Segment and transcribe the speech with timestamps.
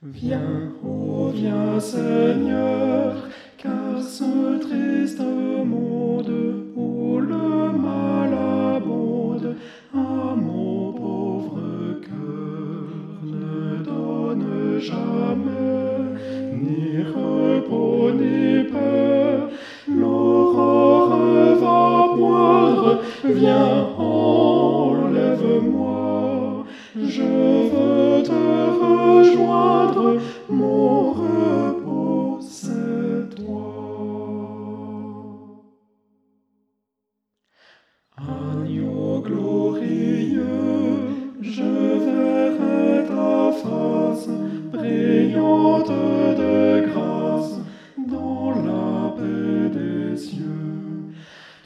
[0.00, 3.16] Viens, oh viens Seigneur,
[3.56, 6.30] car ce triste monde
[6.76, 8.32] où le mal
[8.76, 9.56] abonde
[9.92, 12.86] à mon pauvre cœur
[13.24, 16.14] ne donne jamais
[16.54, 19.48] ni repos ni paix.
[19.88, 25.34] L'aurore va poindre, viens, enlève-moi.
[26.94, 27.57] Je
[38.20, 40.42] Agneau glorieux,
[41.40, 44.28] je verrai ta face
[44.72, 47.60] brillante de grâce
[47.96, 51.14] dans la paix des cieux.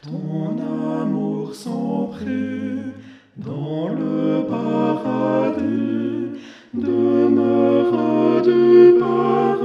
[0.02, 0.59] Ton
[1.01, 2.93] amour sans prix
[3.38, 6.38] dans le paradis
[6.74, 9.65] demeure du Père,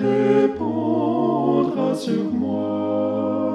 [0.00, 3.54] répandra sur moi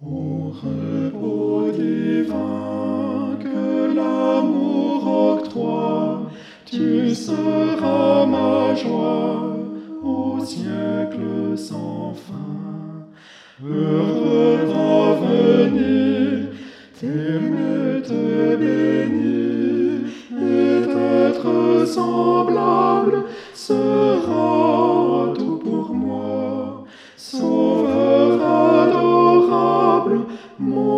[0.00, 6.30] Au repos divin que l'amour octroie,
[6.64, 9.56] tu seras ma joie
[10.04, 13.08] au siècle sans fin.
[13.60, 16.46] Heureux d'avenir,
[17.00, 20.06] t'aimer, te bénir,
[20.40, 20.92] et
[21.26, 26.84] être semblable sera tout pour moi.
[30.58, 30.97] more.